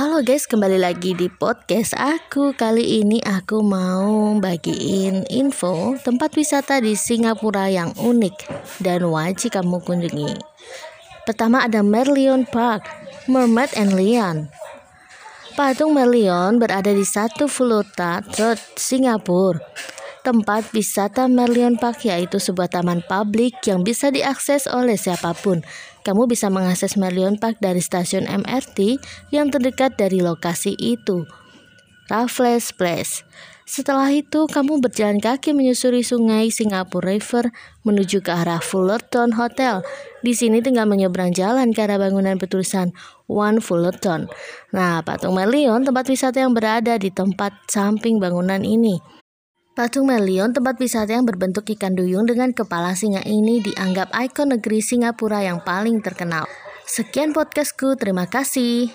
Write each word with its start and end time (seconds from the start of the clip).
Halo 0.00 0.24
guys, 0.24 0.48
kembali 0.48 0.80
lagi 0.80 1.12
di 1.12 1.28
podcast 1.28 1.92
aku. 1.92 2.56
Kali 2.56 3.04
ini 3.04 3.20
aku 3.20 3.60
mau 3.60 4.32
bagiin 4.40 5.28
info 5.28 5.92
tempat 6.00 6.32
wisata 6.40 6.80
di 6.80 6.96
Singapura 6.96 7.68
yang 7.68 7.92
unik 8.00 8.48
dan 8.80 9.04
wajib 9.04 9.60
kamu 9.60 9.76
kunjungi. 9.84 10.40
Pertama 11.28 11.68
ada 11.68 11.84
Merlion 11.84 12.48
Park, 12.48 12.88
Mermaid 13.28 13.76
and 13.76 13.92
Lion. 13.92 14.48
Patung 15.52 15.92
Merlion 15.92 16.56
berada 16.56 16.96
di 16.96 17.04
satu 17.04 17.44
Fulota 17.44 18.24
Road, 18.40 18.56
Singapura. 18.80 19.60
Tempat 20.20 20.76
wisata 20.76 21.32
Merlion 21.32 21.80
Park 21.80 22.04
yaitu 22.04 22.36
sebuah 22.36 22.68
taman 22.68 23.00
publik 23.08 23.56
yang 23.64 23.80
bisa 23.80 24.12
diakses 24.12 24.68
oleh 24.68 25.00
siapa 25.00 25.32
pun 25.32 25.64
kamu 26.04 26.28
bisa 26.28 26.52
mengakses 26.52 26.96
Merlion 27.00 27.40
Park 27.40 27.60
dari 27.60 27.80
stasiun 27.80 28.28
MRT 28.28 29.00
yang 29.32 29.48
terdekat 29.48 29.96
dari 29.96 30.20
lokasi 30.24 30.76
itu. 30.76 31.24
Raffles 32.10 32.74
Place. 32.74 33.22
Setelah 33.70 34.10
itu, 34.10 34.50
kamu 34.50 34.82
berjalan 34.82 35.22
kaki 35.22 35.54
menyusuri 35.54 36.02
sungai 36.02 36.50
Singapore 36.50 37.06
River 37.06 37.54
menuju 37.86 38.18
ke 38.18 38.34
arah 38.34 38.58
Fullerton 38.58 39.38
Hotel. 39.38 39.86
Di 40.26 40.34
sini 40.34 40.58
tinggal 40.58 40.90
menyeberang 40.90 41.30
jalan 41.30 41.70
ke 41.70 41.86
arah 41.86 42.02
bangunan 42.02 42.34
bertulisan 42.34 42.90
One 43.30 43.62
Fullerton. 43.62 44.26
Nah, 44.74 45.06
patung 45.06 45.38
Merlion 45.38 45.86
tempat 45.86 46.10
wisata 46.10 46.42
yang 46.42 46.50
berada 46.50 46.98
di 46.98 47.14
tempat 47.14 47.70
samping 47.70 48.18
bangunan 48.18 48.58
ini. 48.66 49.19
Patung 49.80 50.12
Melion, 50.12 50.52
tempat 50.52 50.76
wisata 50.76 51.16
yang 51.16 51.24
berbentuk 51.24 51.64
ikan 51.72 51.96
duyung 51.96 52.28
dengan 52.28 52.52
kepala 52.52 52.92
singa 52.92 53.24
ini 53.24 53.64
dianggap 53.64 54.12
ikon 54.12 54.52
negeri 54.52 54.84
Singapura 54.84 55.40
yang 55.40 55.64
paling 55.64 56.04
terkenal. 56.04 56.44
Sekian 56.84 57.32
podcastku, 57.32 57.96
terima 57.96 58.28
kasih. 58.28 58.92